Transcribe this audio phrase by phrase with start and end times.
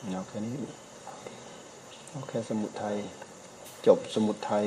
[0.00, 0.54] เอาแค่นี้
[2.10, 2.96] เอาแค่สมุดไทย
[3.86, 4.66] จบสมุดไทย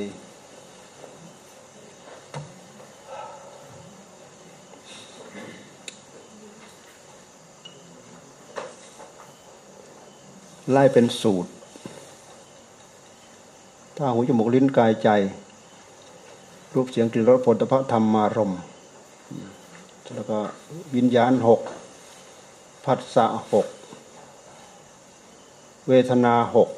[10.71, 11.49] ไล่เป็นสูตร
[13.97, 15.09] ถ้าหูจมูกลิ้นกายใจ
[16.73, 18.53] รูปเสียงกลิ่นรสผลตภัณฑ์ธรรมารม
[20.15, 20.37] แล้วก็
[20.95, 21.61] วิญญาณหก
[22.85, 23.67] ผัสสะหก
[25.89, 26.69] เวทนาหก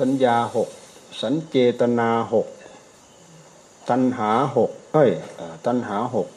[0.00, 0.68] สัญญาหก
[1.22, 2.46] สัญเจตนาหก
[3.90, 5.10] ตัณหาหกเอ้ย
[5.66, 6.28] ตัณหาหก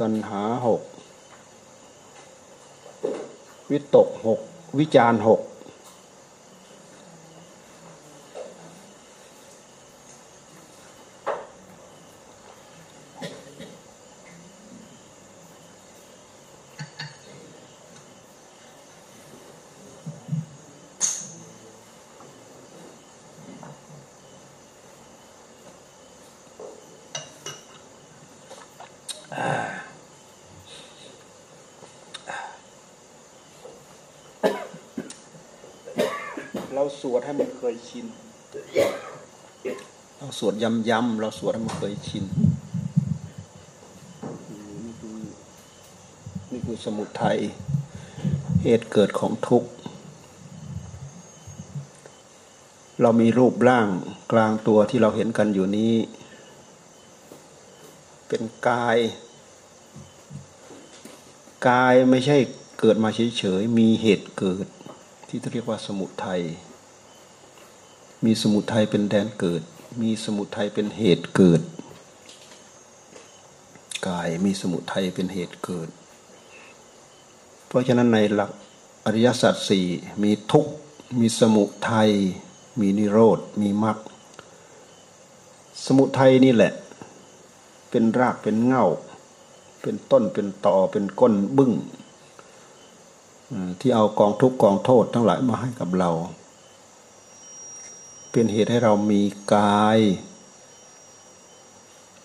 [0.00, 0.82] ตัณหาหก
[3.70, 4.40] วิตกหก
[4.78, 5.40] วิจารหก
[36.82, 38.06] เราสวดให้มันเคยชิน
[40.18, 42.24] เราสวดย้ำๆเราสวดให้มันเคยชิน
[44.84, 45.18] นี่คือ
[46.50, 47.38] นี่คือสมุทัย
[48.62, 49.70] เหตุเกิดของทุกข์
[53.02, 53.88] เรามีรูปร่าง
[54.32, 55.94] กลางตัวที่เราเห็นกันอยู่นี้
[58.28, 58.98] เป็นกาย
[61.68, 62.36] กายไม่ใช่
[62.80, 63.08] เกิดมา
[63.38, 64.66] เฉยๆ มีเหตุเกิด
[65.32, 66.42] ที่เรียกว่าสมุทัย
[68.24, 69.62] มีสมุทัยเป็นแดนเกิด
[70.02, 71.60] มีสมุทัยเป็นเหตุเกิด
[74.06, 75.88] กายมีสมุทัยเป็นเหตุเกิด
[77.66, 78.50] เพราะฉะนั้นในหลัก
[79.04, 79.86] อริยสัจสี่
[80.22, 80.72] มีทุกข์
[81.20, 82.10] มีสมุทัย
[82.80, 83.98] มีนิโรธมีมรรค
[85.86, 86.72] สมุทัยนี่แหละ
[87.90, 88.86] เป็นรากเป็นเง่า
[89.82, 91.72] เป็นต้นเป็นต่อเป็นก้นบึ้ง
[93.80, 96.10] ที่เอากองทุกกองโทษทั้งหลายมาให้กับเรา
[98.30, 99.22] เป็นเหตุให้เรามี
[99.54, 99.98] กาย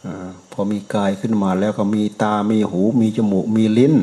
[0.05, 0.07] อ
[0.51, 3.93] พอมีกายขึ้นมาแล้วก็มีตา มีหู มีจมูก มีลิ้น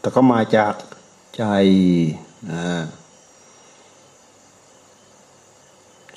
[0.00, 0.72] แต่ก็มาจาก
[1.36, 1.44] ใจ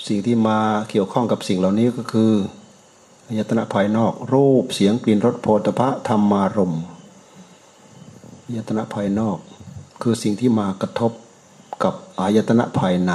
[0.08, 0.60] สิ่งที่มา
[0.90, 2.34] เกี่ยวข้องกับสิ่งเหล่านี้ก็คือ
[3.28, 6.76] อายตนะภายนอก รูปเสียงกลิ่นรสโผฏฐะธรรมารม
[8.46, 9.38] อายตนะภายนอก
[10.02, 11.12] คือสิ่งที่มากระทบ
[11.84, 13.14] กับอายตนะภายใน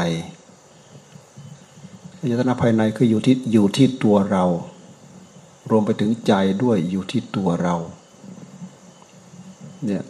[2.25, 4.45] อายตนะภายในคืออยู่ที่อยู่ที่ตัวเรา
[5.71, 7.75] รวมไปถึงใจด้วยอยู่ที่ตัวเรา
[9.87, 10.05] เนี่ย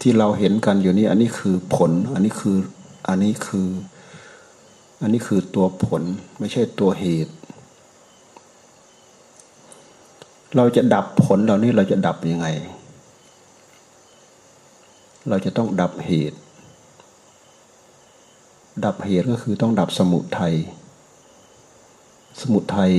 [0.00, 2.56] ที่เราเห็นกันอยู่นี้อันนี้คือผล อันนี้คือ
[3.08, 3.68] อันนี้คือ
[5.02, 6.02] อันนี้คือตัวผล
[6.38, 7.34] ไม่ใช่ตัวเหตุ
[10.56, 12.48] เราจะดับผลเหล่านี้เราจะดับยังไง
[15.28, 16.38] เราจะต้องดับเหตุ
[18.86, 20.54] ดับเหตุก็คือต้องดับสมุทัย
[22.40, 22.92] สมุทัย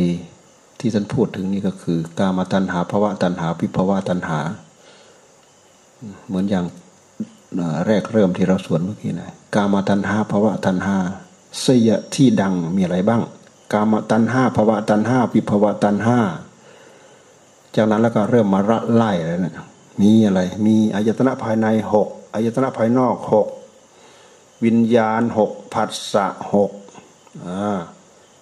[0.80, 4.40] ที่ท่านพูดถึงนี่ก็คือ กามตัณหาภาวะตัณหาวิภาวะตัณหา
[6.28, 6.66] เหมือนอย่าง
[7.88, 10.96] แรกเริ่มที่เราสวนเมื่อกี้นะกามตัณหาภาวะตัณหา
[11.62, 13.22] เสียที่ดังมีอะไรบ้าง
[13.74, 16.18] กามตัณหาภาวะตัณหาวิภาวะตัณหา
[17.76, 19.66] จากนั้นแล้วก็เริ่มมาระไล่แล้วนะ
[20.02, 23.48] มีอะไร มีอายตนะภายในหกอายตนะภายนอกหก
[24.66, 26.72] วิญญาณหกผัสสะหก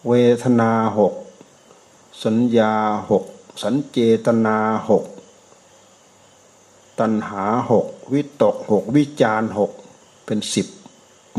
[0.07, 0.13] เว
[0.44, 1.13] ทนาหก
[2.23, 2.73] สัญญา
[3.09, 3.23] หก
[3.63, 4.57] สัญเจตนา
[4.89, 5.05] หก
[7.00, 9.72] ตัณหาหกวิตกหกวิจารหก
[10.25, 10.67] เป็นสิบ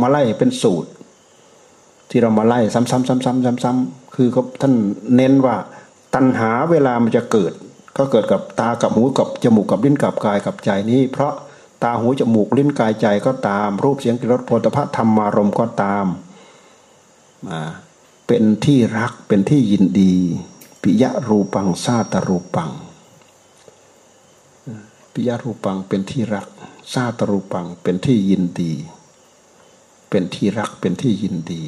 [0.00, 0.90] มาไล่เป็นสูตร
[2.10, 4.74] ที่เรามาไล่ซ้ำๆๆๆๆๆคือเขาท่าน
[5.16, 5.56] เน้นว่า
[6.14, 7.52] ตัณหาเวลามันจะเกิด
[7.96, 11.32] ก็เกิดกับตากับหูกับจมูกกับลิ้นกับกายกับใจนี้ เพราะ
[11.82, 16.06] ตาหูจมูกลิ้นกายใจก็ตาม รูปเสียงกลิ่นรสโผฏฐะธรรมารมก็ตาม
[17.46, 17.60] มา
[18.26, 20.14] เป็นที่รักเป็นที่ยินดี
[20.82, 22.70] ปิยรูปังซาตรูปัง
[25.12, 26.46] ปิยรูปังเป็นที่รัก
[26.92, 28.72] ซาตรูปังเป็นที่ยินดี
[30.08, 31.62] เป็นที่รักเป็นที่ยินดี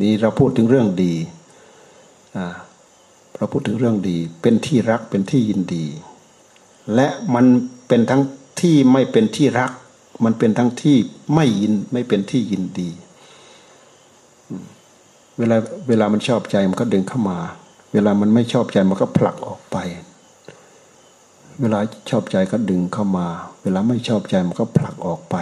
[0.00, 1.14] นี่เราพูดถึงเรื่องดี
[3.36, 5.84] เราพูดถึงเรื่องดี เป็นที่รักเป็นที่ยินดี
[6.94, 7.46] และมัน
[7.92, 8.22] เป็นทั้ง
[8.60, 9.72] ที่ไม่เป็นที่รัก
[10.24, 10.96] มันเป็นทั้งที่
[11.34, 12.90] ไม่ยินไม่เป็นที่ยินดี
[15.38, 15.56] เวลา
[15.88, 17.38] เวลามันชอบใจมันก็ดึงเข้ามา
[17.92, 19.76] เวลามันไม่ชอบใจมันก็ผลักออกไป
[21.60, 21.78] เวลา
[22.10, 23.26] ชอบใจก็ดึงเข้ามา
[23.62, 25.36] เวลาไม่ชอบใจมันก็ผลักออกไป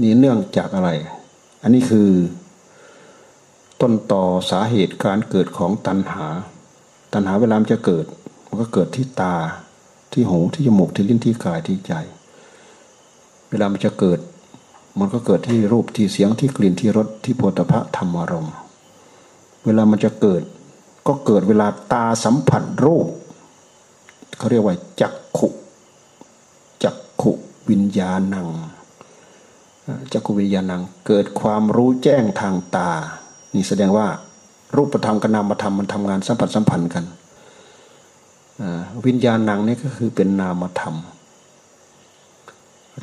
[0.00, 0.90] นี่เนื่องจากอะไร
[1.62, 2.10] อันนี้คือ
[3.80, 6.26] ต้นต่อสาเหตุการเกิดของตัณหา
[7.12, 8.04] ตัณหาเวลามันจะเกิด
[8.46, 9.36] มันก็เกิดที่ตา
[10.12, 11.92] ที่หูที่จมูกที่ลิ้นที่กายที่ใจ
[13.50, 14.18] เวลามันจะเกิด
[14.98, 18.54] มันก็เกิดที่รูปที่เสียงที่กลิ่นที่รสที่โผฏฐะธรรมารมณ์
[19.64, 20.42] เวลามันจะเกิด
[21.06, 23.06] ก็เกิดเวลาตาสัมผัสรูป
[24.38, 25.48] เขาเรียกว่าจักขุ
[26.84, 27.32] จักขุ
[27.70, 28.48] วิญญาณัง
[30.12, 32.90] จักขุวิญญาณังเกิดความรู้แจ้งทางตา
[33.54, 34.06] นี่แสดงว่า
[34.76, 37.04] รูปธรรมกับนามธรรมมันทำงานสัมผัสสัมพันธ์กัน
[39.06, 40.96] วิญญาณนังนี่ก็คือเป็นนามธรรม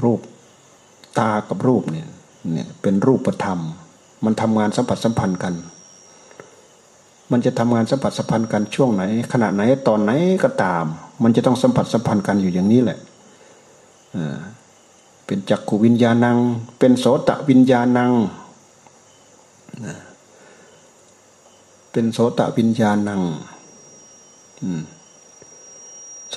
[0.02, 0.20] รูป
[1.20, 2.08] ตากับรูปเนี่ย
[2.52, 3.60] เนี่ยเป็นรูปธรรม
[4.26, 5.54] มันทำงานสัมผัสสัมพันธ์กัน
[7.32, 10.12] มันจะทำงานสัมผัสสัมพันธ์กันช่วงไหน ขณะไหนตอนไหน
[10.44, 10.86] ก็ตาม
[11.24, 13.00] มันจะต้องสัมผัสสัมพันธ์กันอยู่อย่างนี้แหละ
[15.26, 16.38] เป็นจักขวิญญาณัง
[16.80, 18.12] เป็นโสตวิญญาณัง
[21.92, 23.22] เป็นโสตวิญญาณัง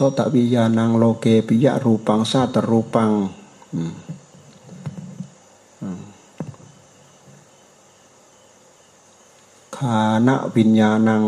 [0.00, 3.10] โสตวิญญาณังโลเกปิยะรูปังซาตรูปัง
[9.76, 11.24] คานะวิญญาณัง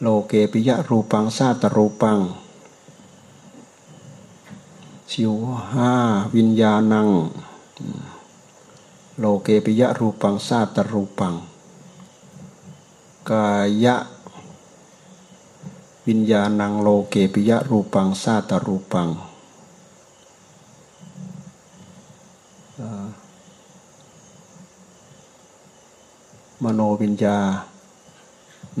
[0.00, 2.18] โลเกปิยะรูปังซาตรูปัง
[5.10, 5.32] ชิว
[5.70, 5.92] ห้า
[6.34, 7.08] วิญญาณัง
[9.18, 11.34] โลเกปิยะรูปังซาตรูปัง
[13.28, 13.48] กา
[13.84, 13.96] ยะ
[16.08, 19.08] วิญญาณังโลเกปิยะรูปังซาตรูปัง
[26.62, 27.36] มโนวิญญา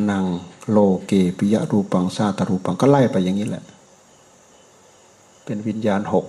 [0.08, 0.24] ณัง
[0.70, 3.64] โลเกปิยะรูปังซาตรูปังก็ไล่ไปอย่างนี้แหละ
[5.44, 6.26] เป็นวิญญาณหก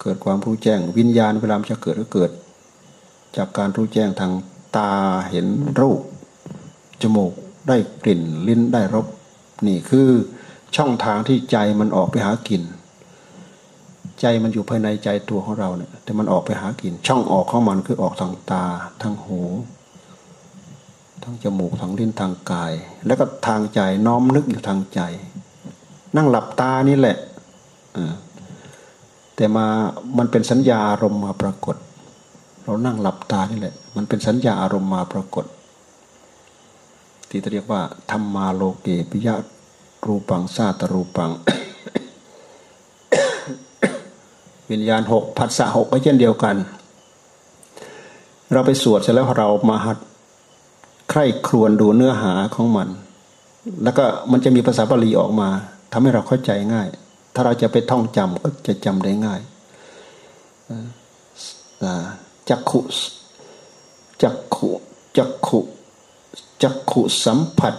[0.00, 2.30] เกิดความรู้แจ้ง วิญญาณเวลาจะเกิดก็เกิด
[3.36, 4.32] จากการรู้แจ้งทาง
[4.76, 4.90] ตา
[5.30, 5.46] เห็น
[5.80, 6.00] รูป
[7.02, 7.32] จมูก
[7.68, 9.06] ได้กลิ่นลิ้นได้รส
[9.66, 10.08] นี่คือ
[10.76, 12.62] ช่องทางที่ใจมันออกไปหากิน
[14.20, 18.64] ใจมันอยู่ภายในใจตัวของเราเนี่ย แต่มันออกไปหากิน ช่องออกของมันคือออกทางตา
[19.02, 19.40] ทางหู
[21.22, 22.72] ทางจมูกทางลิ้นทางกาย
[23.06, 25.00] แล้วก็ทางใจน้อมนึกอยู่ทางใจ
[26.16, 27.16] นั่งหลับตานี่แหละ
[29.36, 29.66] แต่มา
[30.18, 31.76] มันเป็นสัญญาอารมณ์มาปรากฏ
[32.64, 35.44] เรานั่งหลับตานี่แหละ มันเป็นสัญญาอารมณ์มาปรากฏ
[37.28, 39.34] ที่เรียกว่าธรรมาโลเกปิยะ
[40.06, 41.30] รูปังซาตรูปัง
[44.70, 46.56] วิญญาณหกผัสสะหกก็เช่นเดียวกัน
[48.52, 49.98] เราไปสวดเสร็จแล้วเรามาหัด
[51.10, 52.88] ใคร่ครวญดูเนื้อหาของมัน
[53.82, 55.48] แล้วก็มันจะมีภาษาบาลีออกมา
[55.92, 56.88] ทำให้เราเข้าใจง่าย
[57.34, 59.40] ถ้าเราจะไปท่องจำก็จะจำได้ง่าย
[62.48, 62.80] จักขุ
[64.22, 64.68] จักขุ
[65.18, 65.60] จักขุ
[66.62, 67.74] จักขุสัมผัส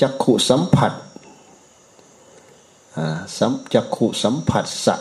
[0.00, 0.92] จักขุสัมผัส
[3.38, 4.96] สัมจักขุสัมผัสสะ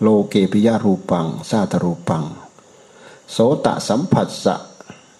[0.00, 2.24] โลเกปิยารูปังซาตรูปัง
[3.32, 4.54] โสตสัมผัสสะ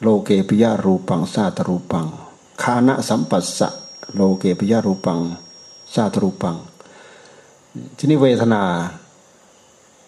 [0.02, 2.06] โลเกปิยารูปังซาตรูปัง
[2.62, 3.68] คานะสัมปัสสะ
[4.14, 5.18] โลเกปิยารูปัง
[5.94, 6.56] ซาตรูปัง
[7.96, 8.62] ทีนี้เวทนา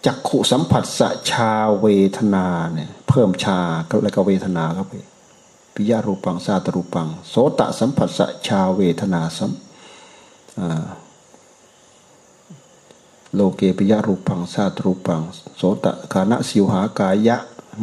[0.07, 3.59] จักขุสัมผัสสะชาเวทนาเนี่ยเพิ่มชา
[4.03, 4.93] แล้วก็เวทนาเข้าไป
[5.77, 9.53] ปิยารูปังซาตรูปัง โสตสัมผัสสะชาเวทนาสัม
[13.35, 15.21] โลเกปิยารูปังซาตรูปัง
[15.57, 17.37] โสตคานะสิวหากายะ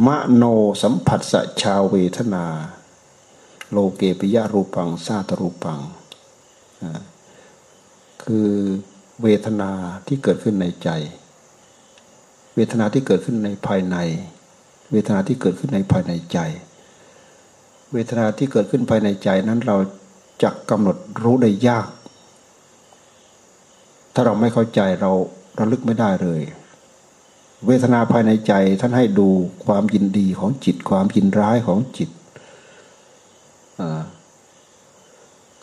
[0.06, 0.44] มะโน
[0.82, 2.44] สัมผัสสะชาเวทนา
[3.70, 5.80] โลเกปิยารูปังซาตรูปัง
[8.22, 8.50] คือ
[9.22, 9.70] เวทนา
[10.06, 10.88] ที่เกิดขึ้นในใจ
[12.54, 13.96] เวทนาที่เกิดขึ้นในภายใน
[14.92, 16.38] เวทนาที่เกิดขึ้นในภายในใจ
[17.92, 19.76] เวทนาที่เกิดขึ้นภายในใจนั้นเรา
[20.42, 21.88] จะกำหนดรู้ได้ยาก
[24.14, 25.10] ถ้าเราไม่เข้าใจเรา
[25.58, 26.40] ระลึกไม่ได้เลย
[27.66, 29.28] เวทนาภายในใจท่านให้ดู
[29.64, 32.10] ความยินดีของจิต ความยินร้ายของจิต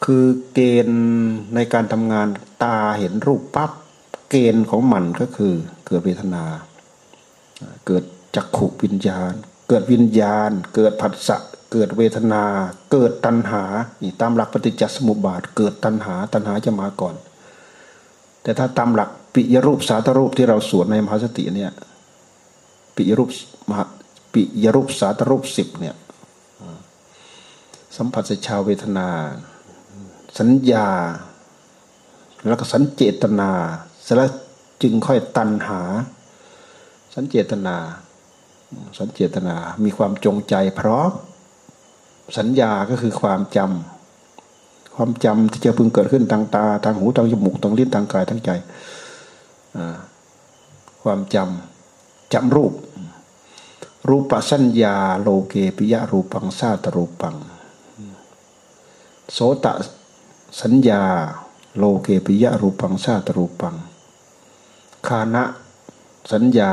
[0.03, 1.01] คือเกณฑ์
[1.55, 2.27] ในการทำงาน
[2.63, 3.71] ตาเห็นรูปปั๊บ
[4.29, 5.53] เกณฑ์ของมันก็คือ
[5.87, 6.45] เกิดเวทนา
[7.85, 8.03] เกิด
[8.35, 9.31] จักขุวิญญาณ
[9.67, 11.37] เกิดวิญญาณ เกิดผัสสะ
[11.71, 12.43] เกิดเวทนา
[12.91, 13.63] เกิดตัณหา
[14.01, 17.15] นี่ตามหลักปฏิจจสมุปบาท เกิดตัณหา ตัณหาจะมาก่อน
[18.43, 21.71] แต่ถ้าตามหลักปิยรูปสาตรูปที่เราสวดในมหาสติเนี่ย
[22.95, 23.29] ปิยรูป
[23.69, 23.83] มหา
[24.33, 25.95] ปิยรูปสาตรูปสิบเนี่ย
[27.97, 29.07] สัมผัสชาวเวทนา
[30.39, 30.89] สัญญา
[32.47, 33.49] แล้วก็สัญเจตนา
[34.03, 34.29] เสร็จแล้ว
[34.81, 35.81] จึงค่อยตัณหา
[37.15, 37.75] สัญเจตนา
[38.97, 41.11] สัญเจตนา มีความจงใจพร้อม
[42.37, 48.49] สัญญาก็คือความจำความจำที่จะพึงเกิดขึ้นทางตา ทางหูทางจมูกทางลิ้นทางกายทางใจ
[51.03, 52.73] ความจำจำรูป
[54.09, 57.35] รูปสัญญาโลเกปิยะรูปังซาตรูปัง
[59.33, 59.65] โสต
[60.61, 61.01] สัญญา
[61.77, 63.75] โลเกปิยะรูปังชาตรูปัง
[65.07, 65.43] คานะ
[66.31, 66.71] สัญญา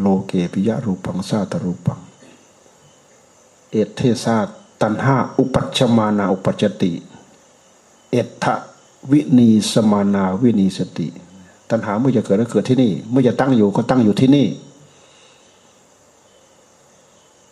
[0.00, 2.00] โลเกปิยะรูปังชาตรูปัง
[3.70, 4.36] เอตเทศา
[4.80, 6.92] ตันห้าอุปัชมานาอุปัจติ
[8.10, 8.54] เอตทะ
[9.10, 11.08] วินีสมานาวินีสติ
[11.70, 14.46] ตัณหาเมื่อจะเกิดก็เกิดที่นี่ เมื่อจะตั้งอยู่ก็ตั้งอยู่ที่นี่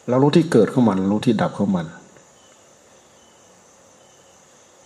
[0.09, 1.87] เรารู้ที่เกิดของมัน รู้ที่ดับของมัน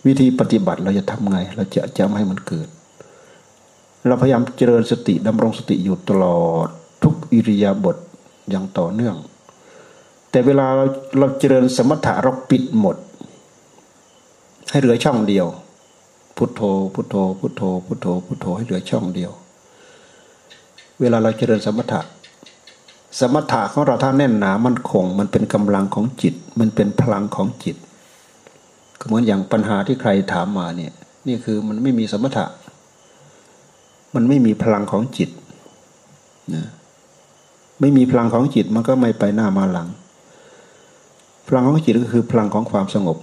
[0.05, 2.67] วิธีปฏิบัติเราจะทำไง เราจะจะไม่ให้มันเกิด
[4.07, 6.67] เราพยายามเจริญสติดำรงสติอยู่ตลอด
[7.03, 7.97] ทุกอิริยาบถ
[8.49, 9.15] อย่างต่อเนื่อง
[10.33, 10.85] แต่เวลาเรา
[11.19, 12.95] เราเจริญสมถะเราปิดหมด
[14.71, 15.45] ให้เหลือช่องเดียว
[16.37, 16.61] พุทโธ
[16.93, 19.31] พุทโธ พุทโธ พุทโธ พุทโธให้เหลือช่องเดียว
[20.99, 22.01] เวลาเราเจริญสมถะ
[23.19, 27.75] สมถะของเราถ้าแน่นหนามันคง มันเป็นกำลังของจิต มันเป็นพลังของจิต
[29.07, 30.93] เหมือนอย่างปัญหาที่ใครถามมาเนี่ย
[31.27, 32.45] นี่คือมันไม่มีสมถะ
[34.15, 35.29] มันไม่มีพลังของจิต
[36.55, 36.63] นะ
[37.79, 39.87] ไม่มีพลังของจิตมันก็ไม่ไปหน้ามาหลัง
[41.47, 43.17] พลังของจิตก็คือพลังของความสงบ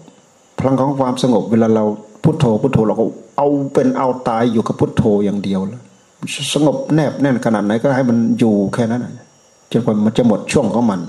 [0.60, 1.84] พลังของความสงบ เวลาเรา
[2.22, 3.04] พุโทโธพุโทโธเราก็
[3.36, 5.82] เอาเป็นเอาตายอยู่กับพุโทโธอย่างเดียวแล้ว
[6.54, 9.02] สงบแนบแน่นขนาดไหนก็ให้มันอยู่แค่นั้น
[9.72, 11.00] จนกว่ามันจะหมดช่วงของมัน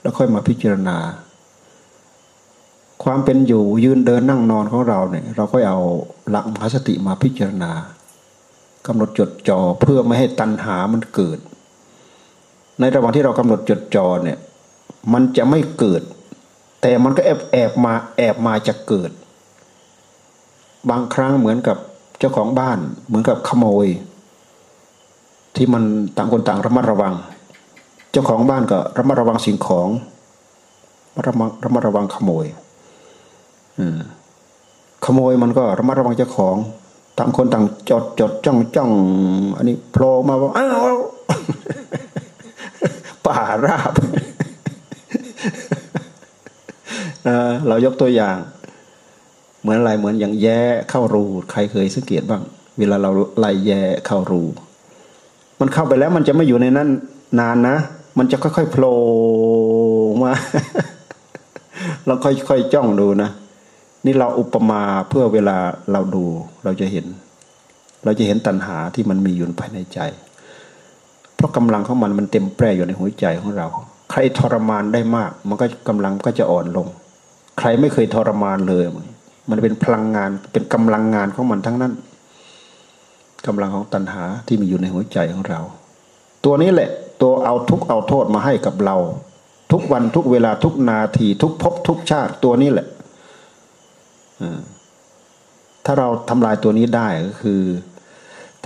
[0.00, 0.96] แล้วค่อยมาพิจารณา
[3.04, 5.80] ความเป็นอยู่ยืนเดินนั่งนอนของเราเนี่ย เราก็เอา
[6.30, 7.72] หลักมหาสติมาพิจารณา
[8.86, 11.38] กำหนดจดจ่อเพื่อไม่ให้ตัณหามันเกิด
[12.80, 14.38] ในระหว่างที่เรากำหนดจดจ่อเนี่ย
[15.12, 16.02] มันจะไม่เกิด
[16.80, 19.10] แต่มันก็แอบแอบมาแอบมาจะเกิด
[20.90, 21.76] บางครั้งเหมือนกับ
[22.18, 23.86] เจ้าของบ้าน เหมือนกับขโมย
[25.56, 25.82] ที่มัน
[26.16, 27.14] ต่างคนต่างระมัดระวัง
[28.10, 29.88] เจ้าของบ้านก็ระมัดระวังสิ่งของ
[31.26, 32.46] ระมัดระมัดระวังขโมย
[35.04, 36.56] ขโมยมันก็ระมัดระวังเจ้าของ
[37.18, 38.90] ต่างคนต่างจดจดจ้องจ้อง
[39.56, 40.96] อันนี้โผล่มาว่าอ้าว
[43.26, 43.92] ป่าราบ
[47.68, 48.36] เรายกตัวอย่าง
[49.60, 50.60] เหมือนอะไรเหมือนอย่างแย่
[50.90, 52.42] เข้ารู ใครเคยสังเกตบ้าง
[52.78, 54.42] เวลาเราไล่แย่เข้ารู
[55.60, 56.88] มันเข้าไปแล้วมันจะไม่อยู่ในนั้น
[57.40, 57.76] นานนะ
[58.18, 58.94] มันจะค่อยๆโผล่
[60.22, 60.32] มา
[62.06, 63.30] เราค่อยๆจ้องดูนะ
[64.04, 65.56] นี่เราอุปมาเพื่อเวลา
[65.92, 66.24] เราดู
[66.64, 67.06] เราจะเห็น
[68.04, 70.00] เราจะเห็นตัณหาที่มันมีอยู่ภายในใจ
[71.36, 73.66] เพราะกำลังของมันมันเต็มแปร่อยู่ในหัวใจของเรา
[74.10, 76.88] ใครทรมานได้มาก มันก็กำลังก็จะอ่อนลง
[77.58, 78.84] ใครไม่เคยทรมานเลย
[79.50, 81.92] มันเป็นพลังงานเป็นกำลังงานของมันทั้งนั้น
[83.46, 85.60] กำลังของตัณหาที่มีอยู่ในหัวใจของเรา
[86.44, 86.90] ตัวนี้แหละ
[87.22, 88.96] ตัวเอาทุกเอาโทษมาให้กับเรา
[89.72, 92.86] ทุกวันทุกเวลาทุกนาทีทุกภพทุกชาติตัวนี้แหละ
[95.84, 97.62] ถ้าเราทำลายตัวนี้ได้ก็คือ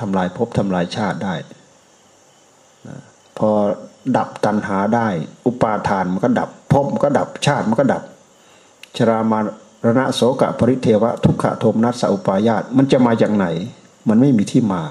[0.01, 1.35] ทำลายภพทำลายชาติได้
[3.39, 3.51] พอ
[4.17, 5.09] ดับตัณหาได้
[5.47, 8.03] อุปาทานมันก็ดับภพมันก็ดับชาติมันก็ดับ
[8.99, 9.39] ชรามา
[9.87, 13.47] รณะโสกะปริเทวะทุกขโทมนัสสอุปายาตมันจะมาจากไหน
[14.09, 14.83] มันไม่มีที่มา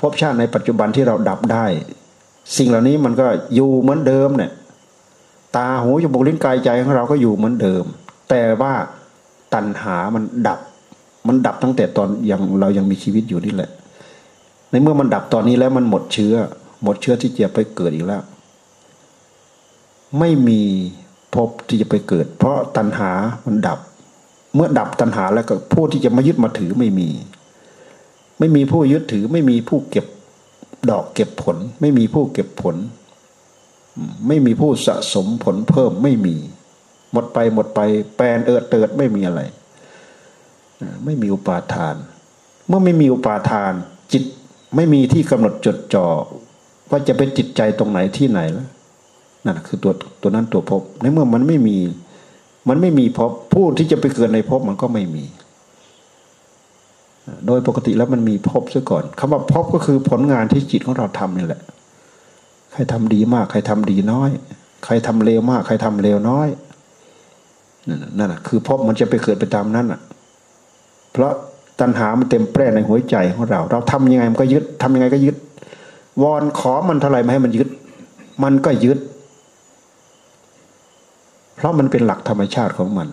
[0.00, 1.66] ภพชาติในปัจจุบันที่เราดับได้
[2.56, 4.50] สิ่งเหล่านี้มันก็อยู่เหมือนเดิมเนี่ย
[5.56, 7.84] ตาหูจมูกลิ้นกายใจของเราก็อยู่เหมือนเดิม
[8.30, 8.72] แต่ว่า
[9.54, 10.58] ตัณหามันดับ
[11.26, 13.70] มันดับตั้งแต่ตอนยังเรายังมีชีวิตอยู่นี่แหละ
[14.70, 16.34] ในเมื่อมันดับตอนนี้แล้วมันหมดเชื้อ
[16.82, 18.22] หมดเชื้อที่จะไปเกิดอีกแล้ว
[20.18, 20.62] ไม่มี
[21.34, 23.10] พบที่จะไปเกิด เพราะตัณหา
[23.46, 23.78] มันดับ
[24.54, 27.08] เมื่อดับตัณหาแล้วก็ผู้ที่จะมายึดมาถือไม่มี
[28.38, 30.06] ไม่มีผู้ยึดถือไม่มีผู้เก็บ
[30.90, 32.76] ดอกเก็บผล ไม่มีผู้เก็บผล
[34.26, 36.36] ไม่มีผู้สะสมผลเพิ่มไม่มี
[37.12, 37.80] หมดไปหมดไป
[38.16, 39.40] แปลนเอิดเติดไม่มีอะไร
[41.04, 41.96] ไม่มีอุปาทาน
[42.68, 43.72] เมื่อไม่มีอุปาทาน
[44.12, 44.24] จิต
[44.76, 46.06] ไม่มีที่กำหนดจดจ่อ
[46.90, 48.68] ว่าจะเป็นจิตใจตรงไหนที่ไหนแล้ว
[49.48, 51.76] นั่นคือตัวตัวนั้นตัวพบในเมื่อมันไม่มี
[52.68, 55.24] มันไม่มีพบผู้ที่จะไปเกิดในพบมันก็ไม่มี
[57.46, 61.62] โดยปกติแล้วมันมีพบซะก่อนคำว่าพบก็คือผลงานที่จิตของเราทำนี่แหละ
[62.72, 64.30] ใครทำดีมาก ใครทำดีน้อย
[64.84, 66.48] ใครทำเลวมาก ใครทำเลวน้อย
[68.18, 70.00] นั่นแหะคือพบมันจะไปเกิดไปตามนั้นอะ
[71.12, 71.32] เพราะ
[71.80, 75.36] ตัณหามันเต็มแปร่ในหัวใจของเรา เราทำยังไงมันก็ยึดทำยังไงก็ยึด
[76.22, 77.68] วอนขอมันเท่าไหรไม่ให้มันยึด
[78.42, 78.98] มันก็ยึด
[81.58, 83.08] เพราะมันเป็นหลักธรรมชาติของมัน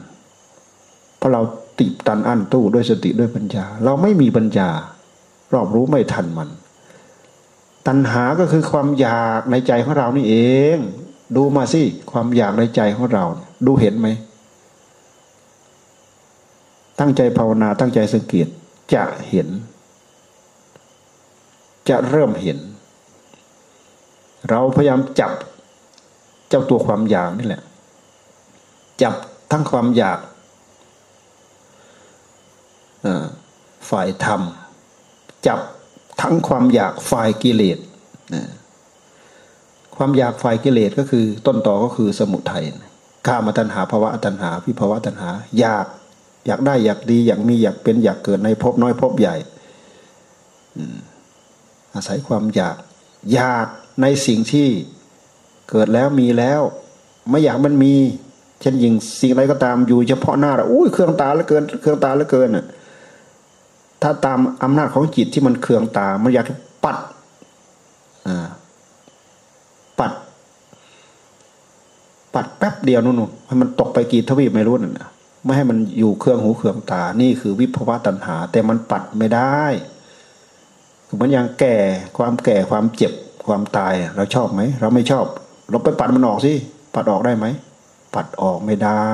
[1.17, 1.41] เพราะเรา
[1.79, 4.69] ติดตันอั้นตู้ด้วยสติด้วยปัญญา เราไม่มีปัญญา
[5.53, 6.49] รอบรู้ไม่ทันมัน
[7.87, 10.35] ตัณหาก็คือความอยากในใจของเรานี่เอ
[10.75, 10.77] ง
[11.35, 13.23] ดูมาสิความอยากในใจของเรา
[13.65, 14.07] ดูเห็นไหม
[16.99, 18.47] ตั้งใจภาวนาตั้งใจสังเกต
[18.93, 19.47] จะเห็น
[21.89, 22.57] จะเริ่มเห็น
[24.49, 25.31] เราพยายามจับ
[26.49, 27.61] เจ้าตัวความอยากนี่แหละ
[29.01, 29.15] จับ
[29.51, 30.19] ทั้งความอยาก
[33.89, 34.41] ฝ่ายธรรม
[35.47, 35.59] จับ
[36.21, 37.79] ทั้งความอยากฝ่ายกิเลส
[39.95, 42.63] ความอยากฝ่ายกิเลสก็คือต้นต่อก็คือสมุทัย
[43.27, 45.85] ข้ามาตัณหาภาวะตัณหาพิภาวะตัณหา อยาก
[46.47, 49.35] อยากได้อยากดีอยากมีอยากเป็นอยากเกิดในภพน้อยภพใหญ่
[51.93, 52.77] อาศัยความอยาก
[53.33, 53.67] อยาก
[54.01, 54.69] ในสิ่งที่
[55.69, 56.61] เกิดแล้วมีแล้ว
[57.29, 57.95] ไม่อยากมันมี
[58.61, 62.65] เช่นยิงสิ่งอะไรก็ตามอยู่เฉพาะหน้าเราอุ้ยเครื่องตาแล้วเกิน เครื่องตาแล้วเกินอะ
[64.01, 66.45] ถ้าตามอำนาจของจิตที่มันเครื่องตา มันอยาก
[66.83, 66.97] ปัด
[68.27, 68.47] อ่า
[69.99, 70.11] ปัด
[72.33, 75.09] ปัดแป๊บเดียวนู่นให้มันตกไปกี่ทวีปไม่รู้น่ะ
[75.43, 79.61] ไม่ให้มันอยู่เครื่องหูเครื่องตา นี่คือวิภวะตัณหา แต่มันปัดไม่ได้
[81.07, 81.75] คือมันยังแก่
[82.17, 83.13] ความแก่ความเจ็บ
[83.47, 85.25] ความตาย เราชอบไหม เราไม่ชอบ
[85.69, 86.53] เราไปปัดมันออกสิ
[86.93, 87.45] ปัดออกได้ไหม
[88.15, 88.89] ปัดออกไม่ได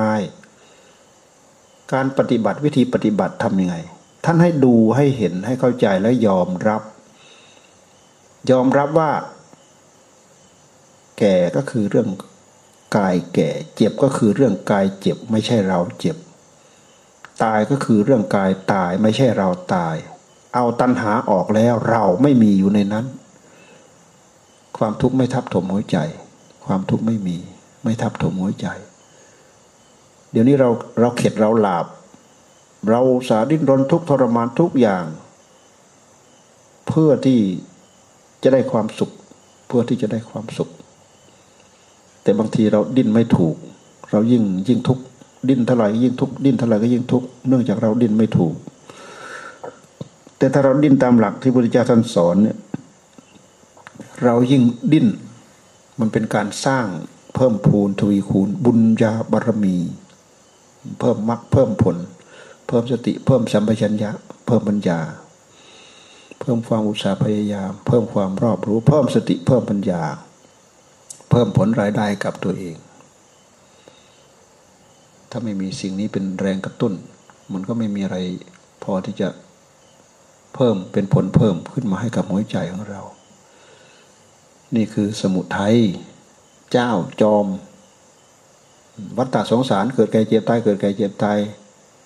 [1.92, 3.76] การปฏิบัติวิธีปฏิบัติทำยังไง
[4.24, 6.82] ท่านให้ดูให้เห็นให้เข้าใจและยอมรับ
[8.50, 9.10] ยอมรับว่า
[11.18, 12.08] แก่ก็คือเรื่อง
[12.96, 16.16] กายแก่ เจ็บก็คือเรื่องกายเจ็บไม่ใช่เราเจ็บ
[17.42, 19.96] ตายก็คือเรื่องกายตายไม่ใช่เราตาย
[20.54, 23.06] เอาตัณหาออกแล้วเราไม่มีอยู่ในนั้น
[24.78, 25.98] ความทุกข์ไม่ทับถมหัวใจ
[26.64, 27.38] ความทุกข์ไม่มี
[27.84, 28.68] ไม่ทับถมหัวใจ
[30.32, 30.68] เดี๋ยวนี้เรา
[31.00, 31.86] เราเข็ดเราหลาบ
[32.88, 35.04] เราสาดิ้นรนทุกทรมานทุกอย่าง
[36.86, 37.40] เพื่อที่
[38.42, 39.10] จะได้ความสุข
[39.66, 40.70] เพื่อที่จะได้ความสุข
[42.22, 43.56] แต่บางทีเราดิ้นไม่ถูก
[44.10, 44.98] เรายิ่งยิ่งทุก
[45.48, 48.54] ดิ้นเท่าไหร่ยิ่งทุกดิ้นเท่าไหร่ก็ยิ่งทุกเนื่องจากเราดิ้นไม่ถูก
[50.38, 52.58] แต่ถ้าเราดิ้นตามหลักที่พระพุทธเจ้าท่านสอนเนี่ย
[54.24, 55.06] เรายิ่งดิ้น
[56.00, 56.86] มันเป็นการสร้าง
[57.34, 59.76] เพิ่มพูนทวีคูณบุญญาบารมี
[61.00, 61.96] เพิ่มมรรคเพิ่มผล
[62.66, 64.10] เพิ่มสติ เพิ่มสัมปชัญญะ
[64.46, 65.00] เพิ่มปัญญา
[66.40, 70.02] เพิ่มความอุตสาห์พยายาม เพิ่มความรอบรู้ เพิ่มสติเพิ่มปัญญา
[71.30, 72.76] เพิ่มผลรายได้กับตัวเอง
[75.30, 76.92] ถ้าไม่มีสิ่งนี้เป็นแรงกระตุ้น
[77.52, 78.18] มันก็ไม่มีอะไร
[78.82, 79.28] พอที่จะ
[80.54, 83.02] เพิ่มเป็นผลเพิ่มขึ้นมาให้กับหัวใจของเรา
[84.74, 85.76] นี่คือสมุทัย
[86.72, 86.90] เจ้า
[87.20, 87.46] จอม
[89.18, 91.38] วัฏฏะสงสารเกิดแก่เจ็บตายเกิดแก่เจ็บตาย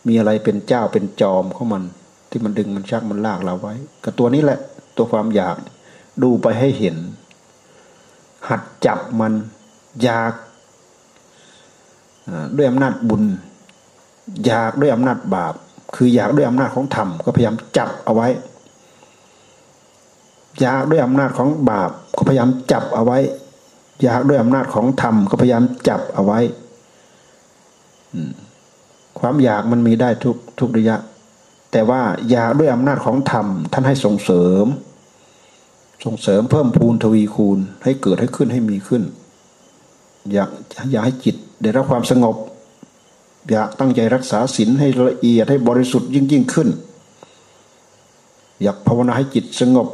[0.06, 1.82] มีอะไรเป็นเจ้าเป็นจอมของมัน
[2.30, 4.58] ที่มันดึงมันชักมันลากเราไว้กับตัวนี้แหละ
[4.96, 5.56] ตัวความอยาก
[6.22, 6.96] ดูไปให้เห็น
[8.48, 9.32] หัดจับมัน
[10.02, 10.32] อยาก
[12.56, 13.24] ด้วยอำนาจบุญ
[14.46, 15.54] อยากด้วยอำนาจบาป
[15.94, 18.28] คืออยากด้วยอำนาจของธรรมก็พยายามจับเอาไว้
[20.60, 23.18] อยากด้วยอำนาจของบาปก็พยายามจับเอาไว้
[24.02, 26.40] อยากด้วยอำนาจของธรรมก็พยายามจับเอาไว้
[29.18, 30.96] ความอยากมันมีได้ทุกทุกระยะ
[31.72, 34.66] แต่ว่าอยากด้วยอำนาจของธรรม ท่านให้ส่งเสริม
[36.04, 39.02] ส่งเสริมเพิ่มพูนทวีคูณ ให้เกิดให้ขึ้นให้มีขึ้น
[40.32, 40.50] อยาก
[40.92, 42.36] อยากให้จิตได้รับความสงบ
[43.50, 46.68] อยากตั้งใจรักษาศีลให้ละเอียดให้บริสุทธิ์ยิ่งยิ่งขึ้น
[48.62, 49.88] อยากภาวนาให้จิตสงบ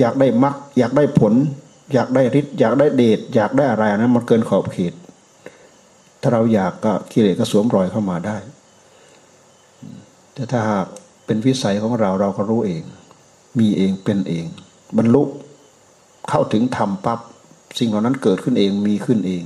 [0.00, 1.34] อยากได้มรรคอยากได้ผล
[1.92, 4.94] อยากได้ฤทธิ์อยากได้เดชอยากได้อะไรนะมันเกินขอบเขต
[6.20, 8.36] ถ้าเราอยากก็กิเลสก็สวมรอยเข้ามาได้
[10.34, 10.86] แต่ถ้าหาก
[11.26, 12.82] เป็นวิสัยของเราเราก็รู้เอง
[13.58, 14.46] มีเองเป็นเอง
[14.96, 15.22] บรรลุ
[16.28, 17.20] เข้าถึงธรรมปับ๊บ
[17.78, 19.44] สิ่งเหล่านั้นเกิดขึ้นเองมีขึ้นเอง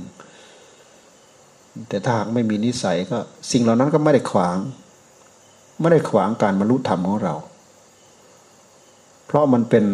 [1.89, 3.17] แต่ถ้าหากไม่มีนิสัยก็
[3.51, 4.57] สิ่งเหล่านั้นก็ไม่ได้ขวาง
[5.81, 7.35] ไม่ได้ขวางการบรรลุธรรมของเรา
[9.25, 9.85] เพราะมันเป็น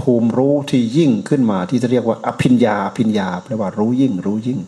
[0.00, 4.60] ภูมิรู้ที่ยิ่งขึ้นมาที่จะเรียกว่าอภิญญาอภิญญาแปลว่ารู้ยิ่งรู้ยิ่ง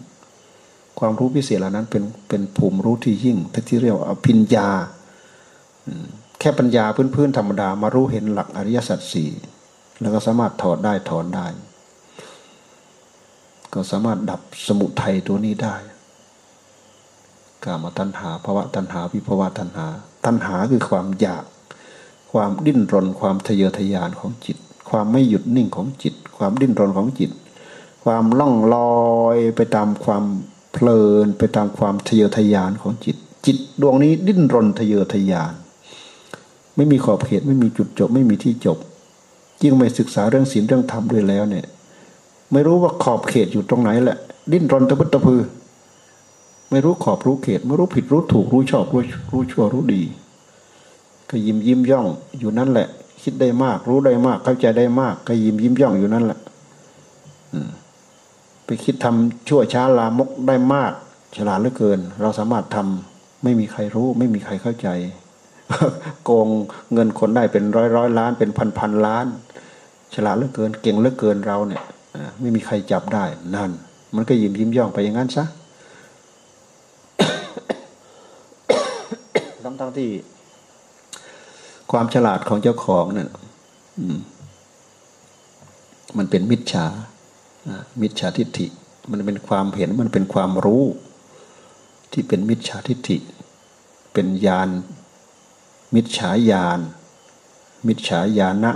[0.99, 3.37] ความรู้พิเศษเหล่านั้นเป็นเป็นภูมิรู้ที่ยิ่ง
[3.69, 4.69] ที่เรียกว่าอภิญญา
[6.39, 9.31] แค่ปัญญาพื้นๆธรรมดามารู้เห็นหลักอริยสัจสี่
[10.01, 11.47] แล้วก็สามารถถอดได้ถอนได้
[13.73, 15.77] ก็สามารถดับสมุทัยตัวนี้ได้
[17.65, 19.87] กามตัณหาภาวะตัณหาวิภาวะตัณหา
[20.25, 21.45] ตัณหาคือความอยาก
[22.33, 24.57] ความดิ้นรน ความทะเยอทะยานของจิต
[24.91, 27.31] ความไม่หยุดนิ่งของจิต ความดิ้นรนของจิต
[28.05, 29.01] ความล่องลอ
[29.35, 30.25] ยไปตามความ
[30.73, 35.53] เพลินไปตามความทะเยอทะยานของจิต จิตดวงนี้ดิ้นรนทะเยอทะยาน
[36.77, 38.79] ไม่มีขอบเขตไม่มีจุดจบ ไม่มีที่จบ
[39.63, 41.67] ยิ่งไม่ศึกษาเรื่องศีลเรื่องธรรมด้วยแล้วเนี่ย
[42.53, 44.19] ไม่รู้ว่าขอบเขตอยู่ตรงไหนแหละ
[44.53, 45.43] ดิ้นรนตะพึตะพือ
[46.71, 49.03] ไม่รู้ขอบรู้เขต ไม่รู้ผิดรู้ถูกรู้ชอบรู้
[49.33, 50.03] รู้ชั่วรู้ดี
[51.31, 52.07] ก็ยิ้มยิ้มย่อง
[52.39, 52.89] อยู่นั่นแหละ
[53.23, 56.39] คิดได้มาก รู้ได้มาก เข้าใจได้มาก ก็ยิ้มยิ้มย่องอยู่นั่นแหละ
[57.51, 57.90] ไป
[58.85, 60.93] คิดทำชั่วช้าลามกได้มาก
[61.37, 64.89] ฉลาดเหลือเกิน เราสามารถทำไม่มีใครรู้ ไม่มีใครเข้าใจ
[66.25, 66.49] โกง
[66.93, 69.27] เงินคนได้เป็นร้อยร้อยล้าน เป็นพันพันล้าน
[70.15, 71.83] ฉลาดเหลือเกิน เก่งเหลือเกินเราเนี่ย
[72.41, 73.71] ไม่มีใครจับได้นั่น
[74.17, 75.45] มันก็ยิ้มยิ้มย่องไปอย่างนั้นซะ
[79.65, 80.11] ทั้งทั้งที่
[81.93, 83.29] ความฉลาดของเจ้าของเนี่ย
[86.19, 86.87] มันเป็นมิจฉา
[88.01, 88.67] มิจฉาทิฏฐิ
[89.11, 90.85] มันเป็นความเห็นมันเป็นความรู้
[92.13, 93.17] ที่เป็นมิจฉาทิฏฐิ
[94.13, 94.69] เป็นญาณ
[95.95, 96.81] มิจฉาญาณ
[97.87, 98.73] มิจฉาญาณะ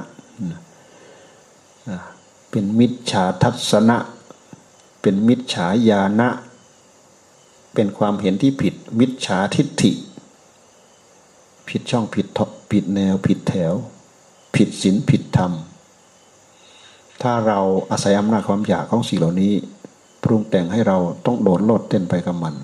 [2.51, 3.99] เป็นมิจฉาทัศนะ
[5.01, 6.29] เป็นมิจฉาญาณะ
[7.75, 9.93] เป็นความเห็นที่ผิด มิจฉาทิฏฐิ
[11.69, 13.75] ผิดช่องผิดทผิดแนวผิดแถว
[14.55, 15.53] ผิดศีลผิดธรรม
[17.23, 17.59] ถ้าเรา
[17.91, 19.53] อาศัยอำนาจความอยากของสิ่งเหล่านี้
[20.23, 20.97] ปรุงแต่งให้เรา
[21.27, 22.55] ต้องโดดโลดเต้นไปกับมัน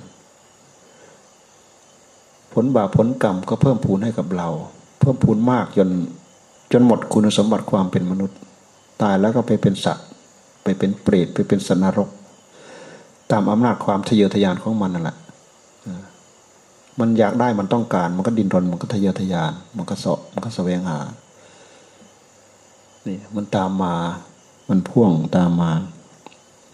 [2.53, 4.49] ผลบาปผลกรรมก็เพิ่มพูนให้กับเรา
[5.01, 5.89] เพิ่มพูนมากจน
[6.73, 8.39] จนหมดคุณสมบัติความเป็นมนุษย์
[9.03, 10.07] ตายแล้วก็ไปเป็นสัตว์
[10.63, 12.09] ไปเป็นเปรตไปเป็นสนรก
[13.31, 15.17] ตามอำนาจความทะเยอทะยานของมันนั่นแหละ
[17.01, 20.99] มันอยากได้มันต้องการ มันก็ดินรนมันก็ทะเยอทะยาน มันก็เสาะมันก็แสวงหา
[23.07, 23.95] นี่มันตามมา
[24.71, 25.73] มันพ่วงตามมา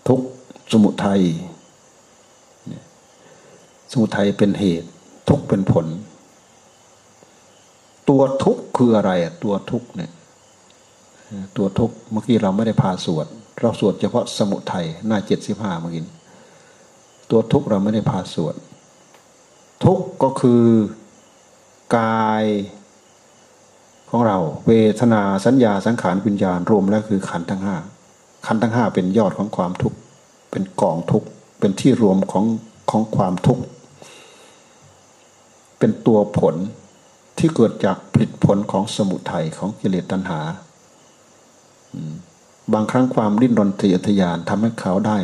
[0.08, 0.20] ทุก
[0.72, 1.22] สมุทัย
[3.90, 4.88] สมุทัยเป็นเหตุ
[5.28, 5.86] ทุกเป็นผล
[8.08, 9.10] ตัวทุกคืออะไร
[9.44, 10.12] ตัวทุกเนี่ย
[11.56, 13.26] ตัวทุกเมื่อกี้เราไม่ได้พาสวด
[13.60, 16.04] เราสวดเฉพาะสมุทัยหน้าเจ็ดสิบห้าเมื่อกี้
[17.30, 18.54] ตัวทุกเราไม่ได้พาสวด
[19.84, 20.64] ทุกก็คือ
[21.96, 22.44] กาย
[24.10, 27.76] ของเรา เวทนาสัญญาสังขารวิญญาณรวมแล้วคือขันทั้งห้า
[28.46, 29.98] ขันทั้งห้าเป็นยอดของความทุกข์
[30.50, 31.28] เป็นกองทุกข์
[31.60, 32.44] เป็นที่รวมของ
[32.90, 33.62] ของความทุกข์
[35.78, 36.54] เป็นตัวผล
[37.38, 40.40] ที่เกิดจากผลิตผลของสมุทัยของกิเลสตัณหา
[42.72, 45.18] บางครั้งความดิ้นรนทะเยอทะยานทำให้เขาได้